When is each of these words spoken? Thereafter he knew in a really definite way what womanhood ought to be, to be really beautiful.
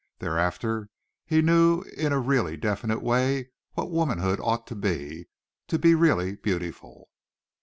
Thereafter 0.17 0.89
he 1.27 1.43
knew 1.43 1.81
in 1.95 2.11
a 2.11 2.17
really 2.17 2.57
definite 2.57 3.03
way 3.03 3.51
what 3.73 3.91
womanhood 3.91 4.39
ought 4.39 4.65
to 4.65 4.75
be, 4.75 5.27
to 5.67 5.77
be 5.77 5.93
really 5.93 6.37
beautiful. 6.37 7.09